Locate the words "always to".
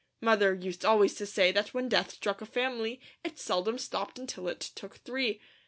0.83-1.27